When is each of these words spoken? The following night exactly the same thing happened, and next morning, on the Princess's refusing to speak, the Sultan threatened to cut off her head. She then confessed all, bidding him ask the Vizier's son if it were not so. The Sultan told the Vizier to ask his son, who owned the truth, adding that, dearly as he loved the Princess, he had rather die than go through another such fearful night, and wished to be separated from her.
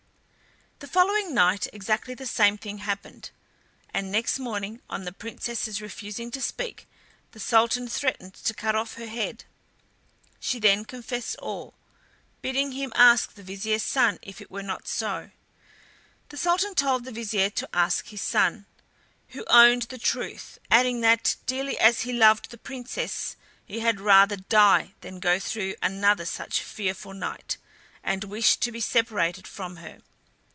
The 0.79 0.87
following 0.97 1.35
night 1.35 1.67
exactly 1.73 2.15
the 2.15 2.25
same 2.25 2.57
thing 2.57 2.79
happened, 2.79 3.29
and 3.93 4.11
next 4.11 4.39
morning, 4.39 4.81
on 4.89 5.03
the 5.05 5.11
Princess's 5.11 5.79
refusing 5.79 6.31
to 6.31 6.41
speak, 6.41 6.87
the 7.33 7.39
Sultan 7.39 7.87
threatened 7.87 8.33
to 8.33 8.53
cut 8.55 8.75
off 8.75 8.95
her 8.95 9.05
head. 9.05 9.45
She 10.39 10.57
then 10.59 10.85
confessed 10.85 11.35
all, 11.37 11.75
bidding 12.41 12.71
him 12.71 12.91
ask 12.95 13.35
the 13.35 13.43
Vizier's 13.43 13.83
son 13.83 14.17
if 14.23 14.41
it 14.41 14.49
were 14.49 14.63
not 14.63 14.87
so. 14.87 15.29
The 16.29 16.37
Sultan 16.37 16.73
told 16.73 17.05
the 17.05 17.11
Vizier 17.11 17.51
to 17.51 17.69
ask 17.73 18.07
his 18.07 18.21
son, 18.23 18.65
who 19.29 19.45
owned 19.51 19.83
the 19.83 19.99
truth, 19.99 20.57
adding 20.71 21.01
that, 21.01 21.35
dearly 21.45 21.77
as 21.77 22.01
he 22.01 22.11
loved 22.11 22.49
the 22.49 22.57
Princess, 22.57 23.35
he 23.67 23.81
had 23.81 24.01
rather 24.01 24.35
die 24.35 24.93
than 25.01 25.19
go 25.19 25.37
through 25.39 25.75
another 25.83 26.25
such 26.25 26.59
fearful 26.61 27.13
night, 27.13 27.57
and 28.03 28.23
wished 28.23 28.61
to 28.63 28.71
be 28.71 28.79
separated 28.81 29.45
from 29.47 29.75
her. 29.77 29.99